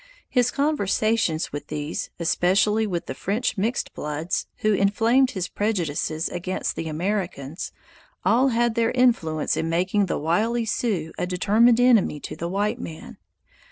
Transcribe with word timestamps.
His 0.29 0.49
conversations 0.49 1.53
with 1.53 1.67
these, 1.67 2.09
especially 2.19 2.87
with 2.87 3.05
the 3.05 3.13
French 3.13 3.55
mixed 3.55 3.93
bloods, 3.93 4.47
who 4.61 4.73
inflamed 4.73 5.29
his 5.29 5.47
prejudices 5.47 6.27
against 6.27 6.75
the 6.75 6.87
Americans, 6.87 7.71
all 8.25 8.47
had 8.47 8.73
their 8.73 8.89
influence 8.89 9.55
in 9.55 9.69
making 9.69 10.01
of 10.01 10.07
the 10.07 10.17
wily 10.17 10.65
Sioux 10.65 11.13
a 11.19 11.27
determined 11.27 11.79
enemy 11.79 12.19
to 12.21 12.35
the 12.35 12.49
white 12.49 12.79
man. 12.81 13.17